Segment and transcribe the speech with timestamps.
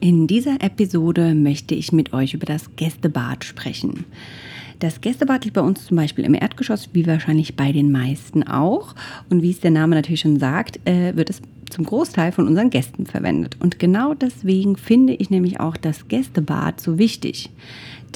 [0.00, 4.04] In dieser Episode möchte ich mit euch über das Gästebad sprechen.
[4.78, 8.94] Das Gästebad liegt bei uns zum Beispiel im Erdgeschoss, wie wahrscheinlich bei den meisten auch.
[9.28, 12.70] Und wie es der Name natürlich schon sagt, äh, wird es zum Großteil von unseren
[12.70, 13.56] Gästen verwendet.
[13.58, 17.50] Und genau deswegen finde ich nämlich auch das Gästebad so wichtig.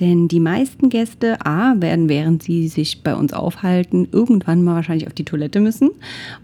[0.01, 5.07] Denn die meisten Gäste, A, werden, während sie sich bei uns aufhalten, irgendwann mal wahrscheinlich
[5.07, 5.91] auf die Toilette müssen.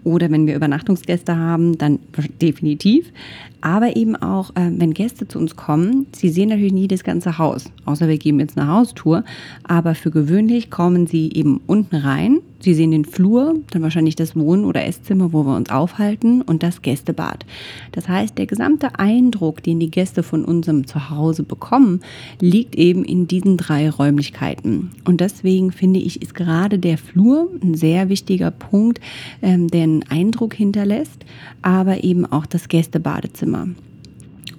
[0.04, 1.98] Oder wenn wir Übernachtungsgäste haben, dann
[2.40, 3.12] definitiv.
[3.60, 7.38] Aber eben auch, äh, wenn Gäste zu uns kommen, sie sehen natürlich nie das ganze
[7.38, 9.24] Haus, außer wir geben jetzt eine Haustour.
[9.64, 12.38] Aber für gewöhnlich kommen sie eben unten rein.
[12.60, 16.62] Sie sehen den Flur, dann wahrscheinlich das Wohn- oder Esszimmer, wo wir uns aufhalten und
[16.62, 17.46] das Gästebad.
[17.92, 22.00] Das heißt, der gesamte Eindruck, den die Gäste von unserem Zuhause bekommen,
[22.40, 24.90] liegt eben in diesen drei Räumlichkeiten.
[25.04, 29.00] Und deswegen finde ich, ist gerade der Flur ein sehr wichtiger Punkt,
[29.40, 31.24] ähm, der einen Eindruck hinterlässt,
[31.62, 33.68] aber eben auch das Gästebadezimmer.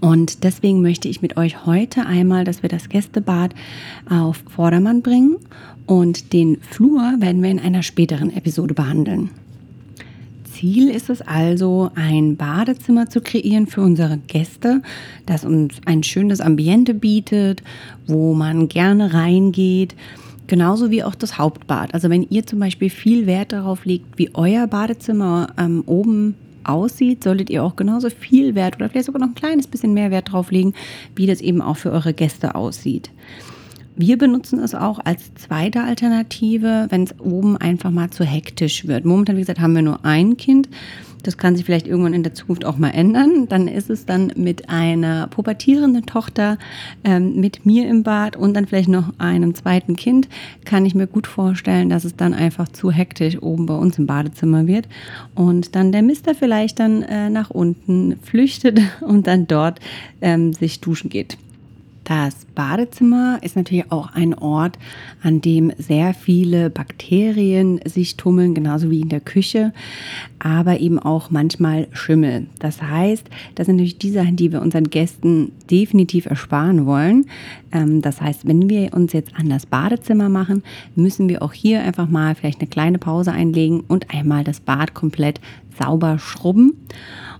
[0.01, 3.53] Und deswegen möchte ich mit euch heute einmal, dass wir das Gästebad
[4.09, 5.37] auf Vordermann bringen
[5.85, 9.31] und den Flur werden wir in einer späteren Episode behandeln.
[10.59, 14.81] Ziel ist es also, ein Badezimmer zu kreieren für unsere Gäste,
[15.25, 17.63] das uns ein schönes Ambiente bietet,
[18.07, 19.95] wo man gerne reingeht.
[20.47, 21.93] Genauso wie auch das Hauptbad.
[21.93, 27.23] Also wenn ihr zum Beispiel viel Wert darauf legt, wie euer Badezimmer ähm, oben aussieht,
[27.23, 30.31] solltet ihr auch genauso viel Wert oder vielleicht sogar noch ein kleines bisschen mehr Wert
[30.31, 30.73] drauf legen,
[31.15, 33.11] wie das eben auch für eure Gäste aussieht.
[33.95, 39.03] Wir benutzen es auch als zweite Alternative, wenn es oben einfach mal zu hektisch wird.
[39.03, 40.69] Momentan, wie gesagt, haben wir nur ein Kind.
[41.23, 43.47] Das kann sich vielleicht irgendwann in der Zukunft auch mal ändern.
[43.49, 46.57] Dann ist es dann mit einer pubertierenden Tochter,
[47.03, 50.29] ähm, mit mir im Bad und dann vielleicht noch einem zweiten Kind,
[50.65, 54.05] kann ich mir gut vorstellen, dass es dann einfach zu hektisch oben bei uns im
[54.05, 54.87] Badezimmer wird
[55.35, 59.79] und dann der Mister vielleicht dann äh, nach unten flüchtet und dann dort
[60.21, 61.37] ähm, sich duschen geht.
[62.09, 64.79] Das Badezimmer ist natürlich auch ein Ort,
[65.21, 69.73] an dem sehr viele Bakterien sich tummeln, genauso wie in der Küche,
[70.39, 72.47] aber eben auch manchmal Schimmel.
[72.57, 77.27] Das heißt, das sind natürlich die Sachen, die wir unseren Gästen definitiv ersparen wollen.
[77.71, 80.63] Ähm, das heißt, wenn wir uns jetzt an das Badezimmer machen,
[80.95, 84.95] müssen wir auch hier einfach mal vielleicht eine kleine Pause einlegen und einmal das Bad
[84.95, 85.39] komplett
[85.77, 86.73] sauber schrubben.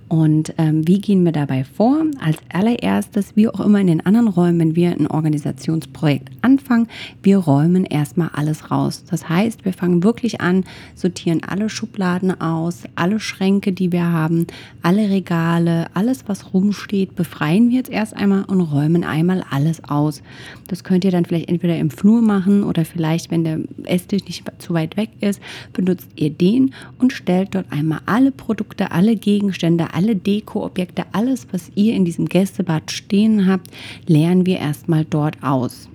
[0.10, 2.04] Und ähm, wie gehen wir dabei vor?
[2.20, 6.88] Als allererstes, wie auch immer in den anderen Räumen, wenn wir ein Organisationsprojekt anfangen,
[7.22, 9.04] wir räumen erstmal alles raus.
[9.08, 10.64] Das heißt, wir fangen wirklich an,
[10.96, 14.48] sortieren alle Schubladen aus, alle Schränke, die wir haben,
[14.82, 20.24] alle Regale, alles, was rumsteht, befreien wir jetzt erst einmal und räumen einmal alles aus.
[20.68, 24.44] Das könnt ihr dann vielleicht entweder im Flur machen oder vielleicht, wenn der Esstisch nicht
[24.58, 25.40] zu weit weg ist,
[25.72, 31.94] benutzt ihr den und stellt dort einmal alle Produkte, alle Gegenstände, Dekoobjekte, alles, was ihr
[31.94, 33.68] in diesem Gästebad stehen habt,
[34.08, 35.90] leeren wir erstmal dort aus.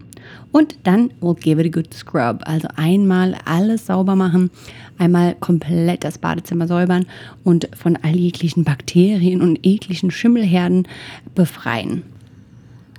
[0.53, 2.43] Und dann we'll give it a good scrub.
[2.45, 4.51] Also einmal alles sauber machen,
[4.99, 7.07] einmal komplett das Badezimmer säubern
[7.43, 10.87] und von all jeglichen Bakterien und ekligen Schimmelherden
[11.35, 12.05] befreien.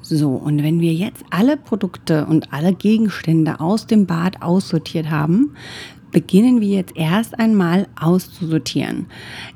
[0.02, 5.56] So, und wenn wir jetzt alle Produkte und alle Gegenstände aus dem Bad aussortiert haben,
[6.16, 9.08] beginnen wir jetzt erst einmal auszusortieren.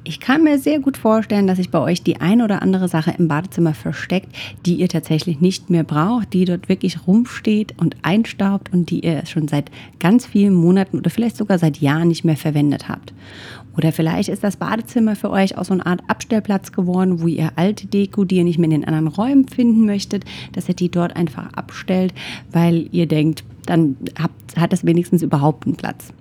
[0.04, 3.16] Ich kann mir sehr gut vorstellen, dass sich bei euch die ein oder andere Sache
[3.18, 8.74] im Badezimmer versteckt, die ihr tatsächlich nicht mehr braucht, die dort wirklich rumsteht und einstaubt
[8.74, 9.72] und die ihr schon seit
[10.02, 13.14] ganz vielen Monaten oder vielleicht sogar seit Jahren nicht mehr verwendet habt.
[13.78, 17.54] Oder vielleicht ist das Badezimmer für euch auch so eine Art Abstellplatz geworden, wo ihr
[17.56, 20.90] alte Deko, die ihr nicht mehr in den anderen Räumen finden möchtet, dass ihr die
[20.90, 22.14] dort einfach abstellt,
[22.52, 26.12] weil ihr denkt, dann habt, hat das wenigstens überhaupt einen Platz.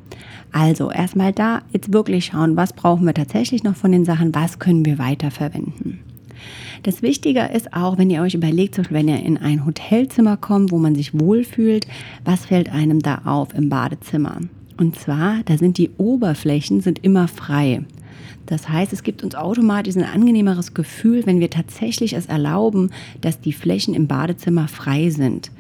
[0.53, 4.59] Also erstmal da jetzt wirklich schauen, was brauchen wir tatsächlich noch von den Sachen, was
[4.59, 6.01] können wir weiterverwenden.
[6.83, 10.37] Das Wichtige ist auch, wenn ihr euch überlegt, zum Beispiel, wenn ihr in ein Hotelzimmer
[10.37, 11.87] kommt, wo man sich wohlfühlt,
[12.25, 14.39] was fällt einem da auf im Badezimmer?
[14.77, 17.83] Und zwar, da sind die Oberflächen sind immer frei.
[18.47, 23.41] Das heißt, es gibt uns automatisch ein angenehmeres Gefühl, wenn wir tatsächlich es erlauben, dass
[23.41, 25.51] die Flächen im Badezimmer frei sind.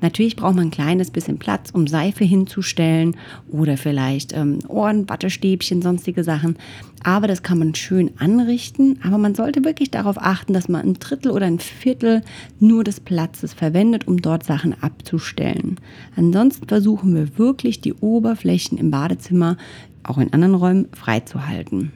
[0.00, 3.16] Natürlich braucht man ein kleines bisschen Platz, um Seife hinzustellen
[3.48, 6.56] oder vielleicht ähm, Ohren, Wattestäbchen, sonstige Sachen.
[7.02, 8.98] Aber das kann man schön anrichten.
[9.02, 12.22] Aber man sollte wirklich darauf achten, dass man ein Drittel oder ein Viertel
[12.60, 15.80] nur des Platzes verwendet, um dort Sachen abzustellen.
[16.16, 19.56] Ansonsten versuchen wir wirklich die Oberflächen im Badezimmer,
[20.02, 21.92] auch in anderen Räumen, freizuhalten.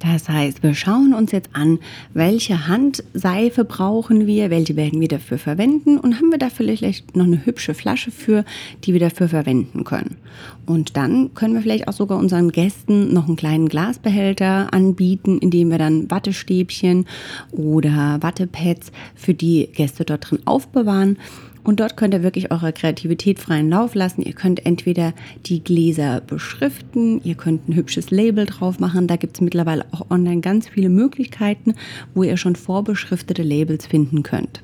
[0.00, 1.78] Das heißt, wir schauen uns jetzt an,
[2.14, 7.26] welche Handseife brauchen wir, welche werden wir dafür verwenden und haben wir da vielleicht noch
[7.26, 8.46] eine hübsche Flasche für,
[8.84, 10.16] die wir dafür verwenden können.
[10.64, 15.50] Und dann können wir vielleicht auch sogar unseren Gästen noch einen kleinen Glasbehälter anbieten, in
[15.50, 17.06] dem wir dann Wattestäbchen
[17.52, 21.18] oder Wattepads für die Gäste dort drin aufbewahren.
[21.62, 24.22] Und dort könnt ihr wirklich eure Kreativität freien Lauf lassen.
[24.22, 25.12] Ihr könnt entweder
[25.46, 29.06] die Gläser beschriften, ihr könnt ein hübsches Label drauf machen.
[29.06, 31.74] Da gibt es mittlerweile auch online ganz viele Möglichkeiten,
[32.14, 34.62] wo ihr schon vorbeschriftete Labels finden könnt.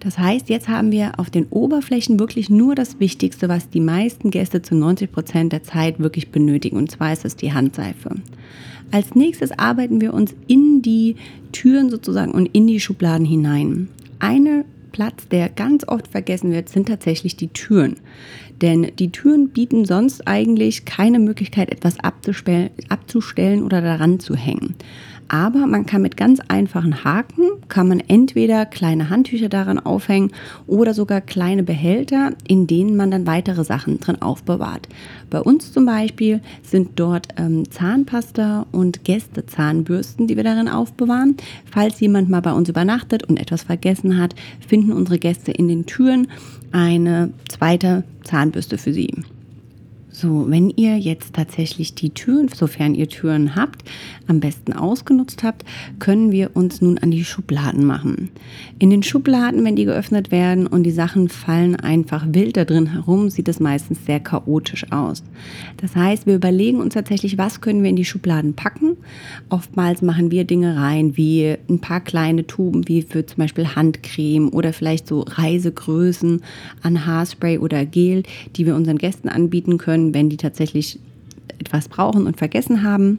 [0.00, 4.30] Das heißt, jetzt haben wir auf den Oberflächen wirklich nur das Wichtigste, was die meisten
[4.30, 6.76] Gäste zu 90 Prozent der Zeit wirklich benötigen.
[6.76, 8.10] Und zwar ist es die Handseife.
[8.92, 11.16] Als nächstes arbeiten wir uns in die
[11.52, 13.88] Türen sozusagen und in die Schubladen hinein.
[14.18, 14.64] Eine
[14.96, 17.96] Platz, der ganz oft vergessen wird, sind tatsächlich die Türen.
[18.62, 24.74] Denn die Türen bieten sonst eigentlich keine Möglichkeit, etwas abzustellen oder daran zu hängen.
[25.28, 30.30] Aber man kann mit ganz einfachen Haken, kann man entweder kleine Handtücher daran aufhängen
[30.66, 34.88] oder sogar kleine Behälter, in denen man dann weitere Sachen drin aufbewahrt.
[35.30, 41.36] Bei uns zum Beispiel sind dort ähm, Zahnpasta und Gästezahnbürsten, die wir darin aufbewahren.
[41.70, 44.34] Falls jemand mal bei uns übernachtet und etwas vergessen hat,
[44.66, 46.28] finden unsere Gäste in den Türen
[46.72, 49.12] eine zweite Zahnbürste für sie.
[50.18, 53.82] So, wenn ihr jetzt tatsächlich die Türen, sofern ihr Türen habt,
[54.26, 55.62] am besten ausgenutzt habt,
[55.98, 58.30] können wir uns nun an die Schubladen machen.
[58.78, 62.86] In den Schubladen, wenn die geöffnet werden und die Sachen fallen einfach wild da drin
[62.86, 65.22] herum, sieht es meistens sehr chaotisch aus.
[65.76, 68.96] Das heißt, wir überlegen uns tatsächlich, was können wir in die Schubladen packen.
[69.50, 74.48] Oftmals machen wir Dinge rein, wie ein paar kleine Tuben, wie für zum Beispiel Handcreme
[74.48, 76.40] oder vielleicht so Reisegrößen
[76.80, 78.22] an Haarspray oder Gel,
[78.56, 80.98] die wir unseren Gästen anbieten können wenn die tatsächlich
[81.58, 83.18] etwas brauchen und vergessen haben.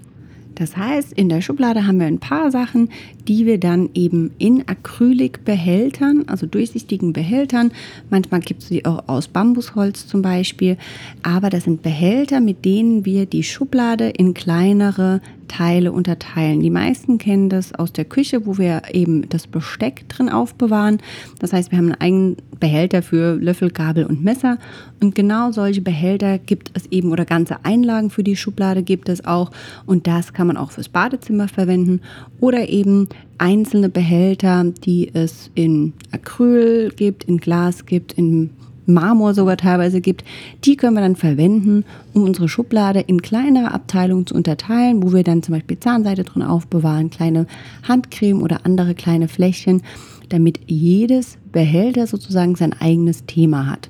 [0.57, 2.89] Das heißt, in der Schublade haben wir ein paar Sachen,
[3.27, 7.71] die wir dann eben in Acrylbehältern, also durchsichtigen Behältern,
[8.09, 10.77] manchmal gibt es sie auch aus Bambusholz zum Beispiel,
[11.21, 16.61] aber das sind Behälter, mit denen wir die Schublade in kleinere Teile unterteilen.
[16.61, 20.99] Die meisten kennen das aus der Küche, wo wir eben das Besteck drin aufbewahren.
[21.39, 24.57] Das heißt, wir haben einen eigenen Behälter für Löffel, Gabel und Messer.
[25.01, 29.25] Und genau solche Behälter gibt es eben oder ganze Einlagen für die Schublade gibt es
[29.25, 29.51] auch.
[29.85, 32.01] Und das kann man auch fürs Badezimmer verwenden
[32.39, 33.07] oder eben
[33.37, 38.49] einzelne Behälter, die es in Acryl gibt, in Glas gibt, in
[38.87, 40.23] Marmor sogar teilweise gibt,
[40.63, 45.23] die können wir dann verwenden, um unsere Schublade in kleinere Abteilungen zu unterteilen, wo wir
[45.23, 47.45] dann zum Beispiel Zahnseide drin aufbewahren, kleine
[47.87, 49.81] Handcreme oder andere kleine Fläschchen,
[50.29, 53.89] damit jedes Behälter sozusagen sein eigenes Thema hat.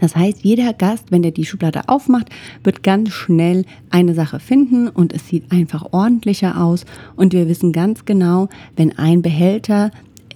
[0.00, 2.28] Das heißt, jeder Gast, wenn der die Schublade aufmacht,
[2.64, 6.84] wird ganz schnell eine Sache finden und es sieht einfach ordentlicher aus.
[7.16, 9.90] Und wir wissen ganz genau, wenn ein Behälter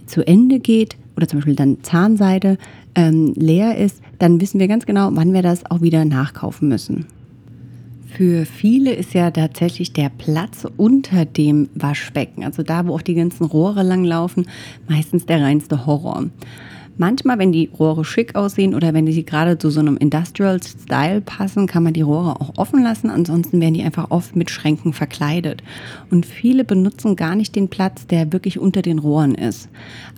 [0.07, 2.59] zu Ende geht oder zum Beispiel dann Zahnseide,
[2.99, 7.07] ähm, leer ist, dann wissen wir ganz genau, wann wir das auch wieder nachkaufen müssen.
[8.09, 13.15] Für viele ist ja tatsächlich der Platz unter dem Waschbecken, also da, wo auch die
[13.15, 14.49] ganzen Rohre langlaufen,
[14.89, 16.25] meistens der reinste Horror.
[16.99, 21.21] Manchmal, wenn die Rohre schick aussehen oder wenn sie gerade zu so einem Industrial Style
[21.21, 23.09] passen, kann man die Rohre auch offen lassen.
[23.09, 25.63] Ansonsten werden die einfach oft mit Schränken verkleidet.
[26.11, 29.69] Und viele benutzen gar nicht den Platz, der wirklich unter den Rohren ist.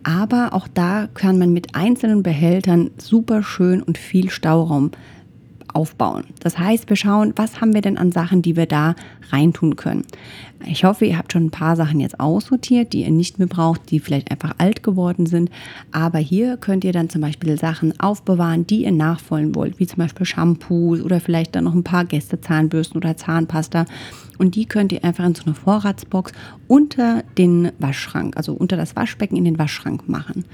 [0.05, 4.91] Aber auch da kann man mit einzelnen Behältern super schön und viel Stauraum
[5.75, 6.25] aufbauen.
[6.41, 8.95] Das heißt, wir schauen, was haben wir denn an Sachen, die wir da
[9.31, 10.05] reintun können.
[10.67, 13.91] Ich hoffe, ihr habt schon ein paar Sachen jetzt aussortiert, die ihr nicht mehr braucht,
[13.91, 15.51] die vielleicht einfach alt geworden sind.
[15.91, 19.99] Aber hier könnt ihr dann zum Beispiel Sachen aufbewahren, die ihr nachfolgen wollt, wie zum
[19.99, 23.87] Beispiel Shampoos oder vielleicht dann noch ein paar Gästezahnbürsten oder Zahnpasta.
[24.41, 26.33] Und die könnt ihr einfach in so eine Vorratsbox
[26.67, 30.47] unter den Waschschrank, also unter das Waschbecken in den Waschschrank machen.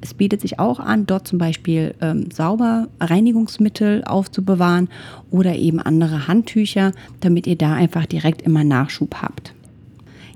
[0.00, 4.88] Es bietet sich auch an, dort zum Beispiel ähm, sauber Reinigungsmittel aufzubewahren
[5.30, 6.90] oder eben andere Handtücher,
[7.20, 9.54] damit ihr da einfach direkt immer Nachschub habt.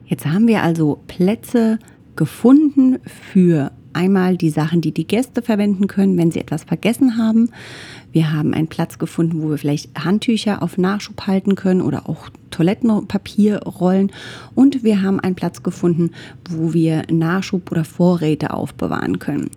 [0.06, 1.80] Jetzt haben wir also Plätze
[2.14, 3.00] gefunden
[3.32, 7.50] für einmal die Sachen, die die Gäste verwenden können, wenn sie etwas vergessen haben.
[8.12, 12.28] Wir haben einen Platz gefunden, wo wir vielleicht Handtücher auf Nachschub halten können oder auch
[12.50, 14.12] Toilettenpapierrollen.
[14.54, 16.10] Und wir haben einen Platz gefunden,
[16.48, 19.50] wo wir Nachschub oder Vorräte aufbewahren können.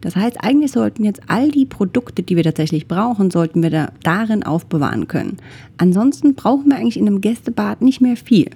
[0.00, 3.92] Das heißt, eigentlich sollten jetzt all die Produkte, die wir tatsächlich brauchen, sollten wir da
[4.02, 5.38] darin aufbewahren können.
[5.76, 8.50] Ansonsten brauchen wir eigentlich in einem Gästebad nicht mehr viel.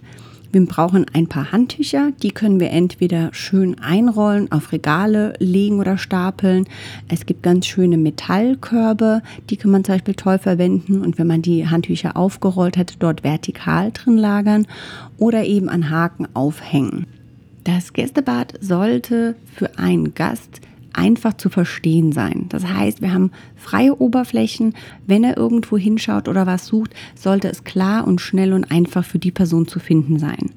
[0.53, 5.97] Wir brauchen ein paar Handtücher, die können wir entweder schön einrollen, auf Regale legen oder
[5.97, 6.67] stapeln.
[7.09, 11.41] Es gibt ganz schöne Metallkörbe, die kann man zum Beispiel toll verwenden und wenn man
[11.41, 14.67] die Handtücher aufgerollt hat, dort vertikal drin lagern
[15.17, 17.07] oder eben an Haken aufhängen.
[17.65, 20.61] Das Gästebad sollte für einen Gast
[20.93, 22.47] einfach zu verstehen sein.
[22.49, 24.75] Das heißt, wir haben freie Oberflächen.
[25.07, 29.19] Wenn er irgendwo hinschaut oder was sucht, sollte es klar und schnell und einfach für
[29.19, 30.51] die Person zu finden sein.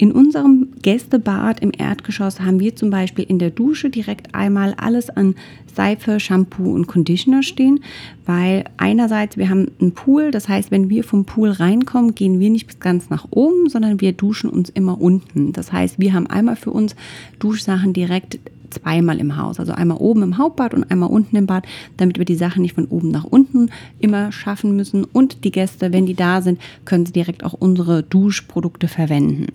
[0.00, 5.10] In unserem Gästebad im Erdgeschoss haben wir zum Beispiel in der Dusche direkt einmal alles
[5.10, 5.34] an
[5.74, 7.80] Seife, Shampoo und Conditioner stehen,
[8.24, 12.48] weil einerseits wir haben einen Pool, das heißt, wenn wir vom Pool reinkommen, gehen wir
[12.50, 15.52] nicht bis ganz nach oben, sondern wir duschen uns immer unten.
[15.52, 16.94] Das heißt, wir haben einmal für uns
[17.40, 18.38] Duschsachen direkt
[18.70, 19.58] zweimal im Haus.
[19.58, 22.74] Also einmal oben im Hauptbad und einmal unten im Bad, damit wir die Sachen nicht
[22.74, 25.04] von oben nach unten immer schaffen müssen.
[25.04, 29.46] Und die Gäste, wenn die da sind, können sie direkt auch unsere Duschprodukte verwenden.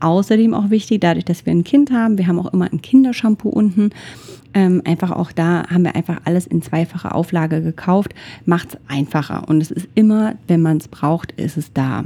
[0.00, 3.48] Außerdem auch wichtig, dadurch, dass wir ein Kind haben, wir haben auch immer ein Kindershampoo
[3.48, 3.90] unten.
[4.52, 8.14] Ähm, einfach auch da haben wir einfach alles in zweifacher Auflage gekauft,
[8.44, 9.48] macht es einfacher.
[9.48, 12.04] Und es ist immer, wenn man es braucht, ist es da.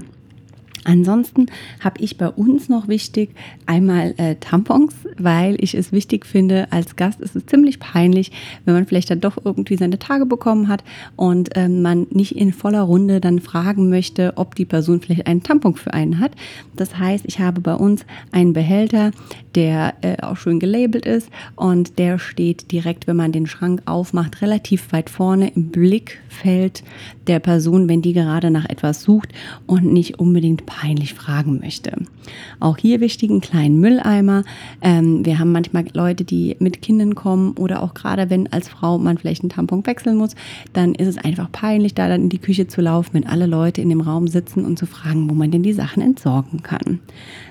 [0.87, 1.47] Ansonsten
[1.81, 3.31] habe ich bei uns noch wichtig
[3.66, 8.31] einmal äh, Tampons, weil ich es wichtig finde, als Gast ist es ziemlich peinlich,
[8.64, 10.85] wenn man vielleicht dann doch irgendwie seine Tage bekommen hat
[11.16, 15.43] und äh, man nicht in voller Runde dann fragen möchte, ob die Person vielleicht einen
[15.43, 16.33] Tampon für einen hat.
[16.76, 19.11] Das heißt, ich habe bei uns einen Behälter,
[19.57, 24.40] der äh, auch schön gelabelt ist und der steht direkt, wenn man den Schrank aufmacht,
[24.40, 26.85] relativ weit vorne im Blickfeld
[27.26, 29.31] der Person, wenn die gerade nach etwas sucht
[29.66, 31.92] und nicht unbedingt peinlich fragen möchte.
[32.61, 34.45] Auch hier wichtig, einen kleinen Mülleimer.
[34.83, 38.99] Ähm, wir haben manchmal Leute, die mit Kindern kommen oder auch gerade wenn als Frau
[38.99, 40.35] man vielleicht einen Tampon wechseln muss,
[40.75, 43.80] dann ist es einfach peinlich, da dann in die Küche zu laufen, wenn alle Leute
[43.80, 47.00] in dem Raum sitzen und zu fragen, wo man denn die Sachen entsorgen kann.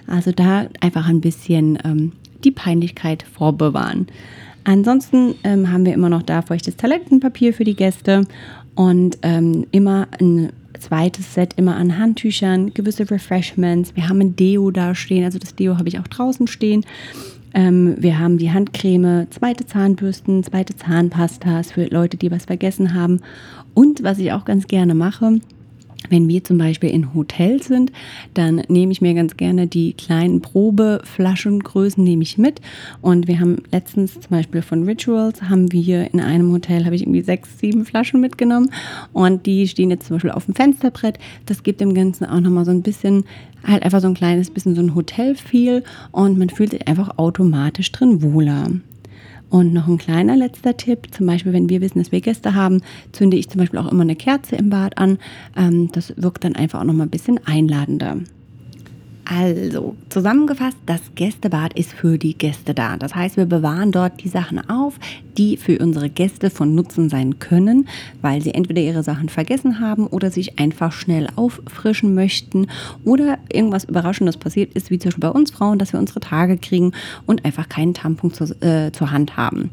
[0.05, 2.12] Also da einfach ein bisschen ähm,
[2.44, 4.08] die Peinlichkeit vorbewahren.
[4.65, 8.27] Ansonsten ähm, haben wir immer noch da feuchtes Talentenpapier für die Gäste
[8.75, 10.51] und ähm, immer ein
[10.86, 13.96] zweites Set immer an Handtüchern, gewisse Refreshments.
[13.96, 16.86] Wir haben ein Deo da stehen, also das Deo habe ich auch draußen stehen.
[17.56, 23.22] Ähm, wir haben die Handcreme, zweite Zahnbürsten, zweite Zahnpastas für Leute, die was vergessen haben.
[23.74, 25.39] Und was ich auch ganz gerne mache,
[26.09, 27.91] wenn wir zum Beispiel in Hotels sind,
[28.33, 32.62] dann nehme ich mir ganz gerne die kleinen Probeflaschengrößen nehme ich mit.
[33.01, 37.03] Und wir haben letztens zum Beispiel von Rituals haben wir in einem Hotel habe ich
[37.03, 38.71] irgendwie sechs, sieben Flaschen mitgenommen
[39.13, 41.19] und die stehen jetzt zum Beispiel auf dem Fensterbrett.
[41.45, 43.25] Das gibt dem Ganzen auch nochmal so ein bisschen
[43.65, 47.91] halt einfach so ein kleines bisschen so ein Hotel-Feel und man fühlt sich einfach automatisch
[47.91, 48.69] drin wohler.
[49.50, 52.82] Und noch ein kleiner letzter Tipp, zum Beispiel, wenn wir wissen, dass wir Gäste haben,
[53.12, 55.20] zünde ich zum Beispiel auch immer eine Kerze im Bad an.
[55.56, 58.18] Ähm, das wirkt dann einfach auch noch mal ein bisschen einladender.
[59.27, 62.96] Also, zusammengefasst, das Gästebad ist für die Gäste da.
[62.96, 65.00] Das heißt, wir bewahren dort die Sachen auf,
[65.36, 67.88] die für unsere Gäste von Nutzen sein können,
[68.22, 72.67] weil sie entweder ihre Sachen vergessen haben oder sich einfach schnell auffrischen möchten
[73.03, 76.58] oder irgendwas Überraschendes passiert ist, wie zum Beispiel bei uns Frauen, dass wir unsere Tage
[76.58, 76.91] kriegen
[77.25, 79.72] und einfach keinen Tampon zu, äh, zur Hand haben.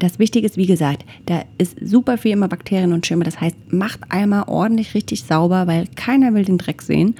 [0.00, 3.24] Das Wichtige ist, wie gesagt, da ist super viel immer Bakterien und Schimmer.
[3.24, 7.14] Das heißt, macht einmal ordentlich richtig sauber, weil keiner will den Dreck sehen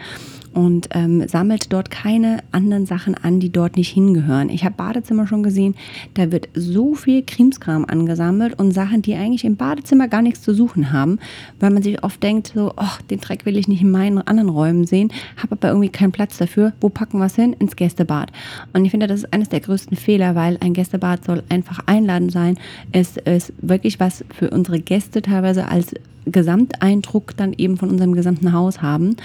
[0.55, 4.49] und ähm, sammelt dort keine anderen Sachen an, die dort nicht hingehören.
[4.49, 5.75] Ich habe Badezimmer schon gesehen,
[6.15, 10.55] da wird so viel Krimskram angesammelt und Sachen, die eigentlich im Badezimmer gar nichts zu
[10.55, 11.19] suchen haben,
[11.61, 14.49] weil man sich oft denkt, so, oh, den Dreck will ich nicht in meinen anderen
[14.49, 16.73] Räumen sehen, habe aber irgendwie keinen Platz dafür.
[16.81, 17.55] Wo packen wir es hin?
[17.59, 18.33] Ins Gästebad.
[18.73, 22.33] Und ich finde, das ist eines der größten Fehler, weil ein Gästebad soll einfach einladend
[22.33, 22.59] sein.
[22.93, 25.95] Es ist wirklich was für unsere Gäste teilweise als
[26.27, 29.17] Gesamteindruck dann eben von unserem gesamten Haus haben.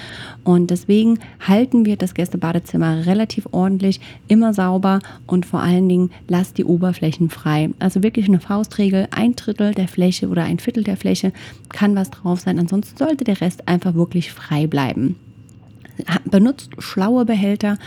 [0.44, 6.58] Und deswegen halten wir das Gästebadezimmer relativ ordentlich, immer sauber und vor allen Dingen lasst
[6.58, 7.70] die Oberflächen frei.
[7.80, 11.34] Also wirklich eine Faustregel, ein Drittel der Fläche oder ein Viertel der Fläche
[11.70, 12.60] kann was drauf sein.
[12.60, 15.16] Ansonsten sollte der Rest einfach wirklich frei bleiben
[16.26, 17.78] benutzt schlaue Behälter,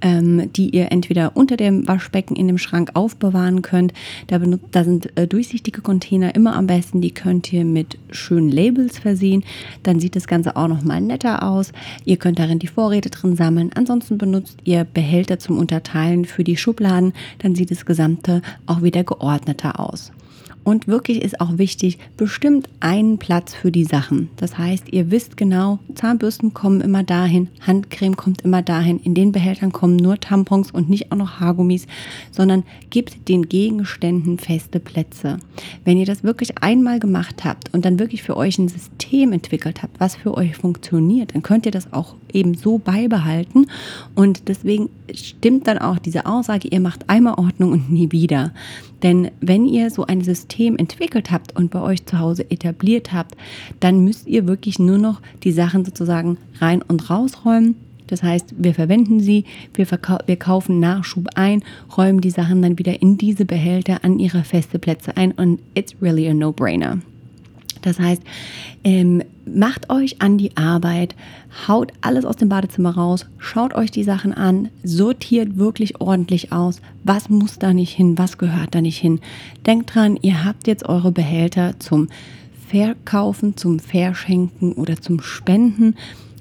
[0.00, 3.92] ähm, die ihr entweder unter dem Waschbecken in dem Schrank aufbewahren könnt.
[4.26, 7.00] Da, benutzt, da sind äh, durchsichtige Container immer am besten.
[7.00, 9.44] Die könnt ihr mit schönen Labels versehen.
[9.82, 11.72] Dann sieht das Ganze auch noch mal netter aus.
[12.04, 13.70] Ihr könnt darin die Vorräte drin sammeln.
[13.74, 17.12] Ansonsten benutzt ihr Behälter zum Unterteilen für die Schubladen.
[17.38, 20.12] Dann sieht das Gesamte auch wieder geordneter aus.
[20.62, 24.28] Und wirklich ist auch wichtig, bestimmt einen Platz für die Sachen.
[24.36, 29.32] Das heißt, ihr wisst genau, Zahnbürsten kommen immer dahin, Handcreme kommt immer dahin, in den
[29.32, 31.86] Behältern kommen nur Tampons und nicht auch noch Haargummis,
[32.30, 35.38] sondern gibt den Gegenständen feste Plätze.
[35.84, 39.82] Wenn ihr das wirklich einmal gemacht habt und dann wirklich für euch ein System entwickelt
[39.82, 43.66] habt, was für euch funktioniert, dann könnt ihr das auch eben so beibehalten.
[44.14, 48.52] Und deswegen stimmt dann auch diese Aussage, ihr macht einmal Ordnung und nie wieder.
[49.02, 53.36] Denn wenn ihr so ein System entwickelt habt und bei euch zu Hause etabliert habt,
[53.80, 57.76] dann müsst ihr wirklich nur noch die Sachen sozusagen rein und rausräumen.
[58.06, 61.62] Das heißt, wir verwenden sie, wir, wir kaufen Nachschub ein,
[61.96, 65.94] räumen die Sachen dann wieder in diese Behälter an ihre feste Plätze ein und it's
[66.02, 66.98] really a no-brainer.
[67.82, 68.22] Das heißt,
[68.84, 71.14] ähm, macht euch an die Arbeit,
[71.68, 76.80] haut alles aus dem Badezimmer raus, schaut euch die Sachen an, sortiert wirklich ordentlich aus,
[77.04, 79.20] was muss da nicht hin, was gehört da nicht hin.
[79.66, 82.08] Denkt dran, ihr habt jetzt eure Behälter zum
[82.68, 85.96] Verkaufen, zum Verschenken oder zum Spenden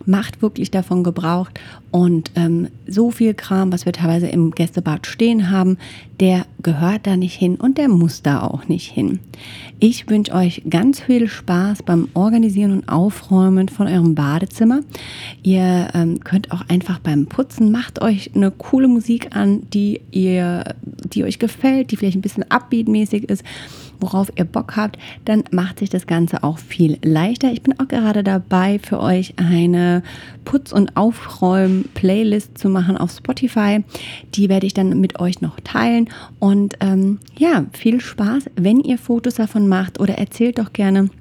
[0.09, 1.49] macht wirklich davon Gebrauch.
[1.91, 5.77] Und ähm, so viel Kram, was wir teilweise im Gästebad stehen haben,
[6.19, 9.19] der gehört da nicht hin und der muss da auch nicht hin.
[9.79, 14.81] Ich wünsche euch ganz viel Spaß beim Organisieren und Aufräumen von eurem Badezimmer.
[15.41, 20.75] Ihr ähm, könnt auch einfach beim Putzen, macht euch eine coole Musik an, die ihr,
[20.83, 23.43] die euch gefällt, die vielleicht ein bisschen upbeatmäßig ist
[23.99, 27.51] worauf ihr Bock habt, dann macht sich das Ganze auch viel leichter.
[27.51, 30.03] Ich bin auch gerade dabei, für euch eine
[30.45, 33.83] Putz- und Aufräum-Playlist zu machen auf Spotify.
[34.35, 36.09] Die werde ich dann mit euch noch teilen.
[36.49, 41.11] Und ähm, ja, viel Spaß, wenn ihr Fotos davon macht oder erzählt doch gerne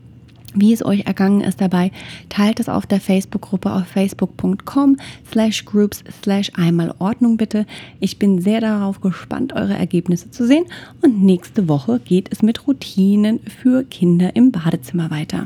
[0.55, 1.93] wie es euch ergangen ist dabei,
[2.31, 4.97] teilt es auf der Facebook-Gruppe auf facebook.com
[5.31, 7.67] slash groups slash einmal Ordnung bitte.
[8.01, 10.65] Ich bin sehr darauf gespannt, eure Ergebnisse zu sehen
[11.03, 15.45] und nächste Woche geht es mit Routinen für Kinder im Badezimmer weiter.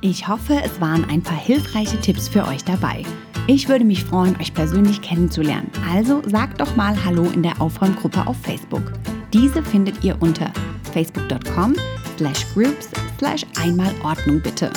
[0.00, 3.02] Ich hoffe, es waren ein paar hilfreiche Tipps für euch dabei.
[3.48, 5.70] Ich würde mich freuen, euch persönlich kennenzulernen.
[5.92, 8.92] Also sagt doch mal Hallo in der Aufräumgruppe auf Facebook.
[9.32, 10.52] Diese findet ihr unter
[10.92, 11.74] facebook.com
[12.16, 14.70] slash groups slash einmal Ordnung bitte.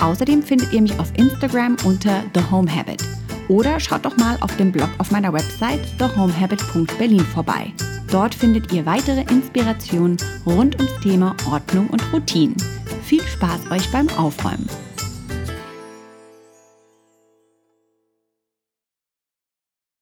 [0.00, 3.02] Außerdem findet ihr mich auf Instagram unter The Home Habit.
[3.48, 7.72] Oder schaut doch mal auf dem Blog auf meiner Website thehomehabit.berlin vorbei.
[8.12, 12.56] Dort findet ihr weitere Inspirationen rund ums Thema Ordnung und Routinen.
[13.12, 14.91] Viel Spaß euch beim Aufräumen!